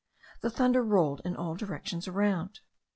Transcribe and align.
The 0.41 0.49
thunder 0.49 0.81
rolled 0.83 1.21
in 1.23 1.35
all 1.35 1.53
directions 1.53 2.07
around. 2.07 2.61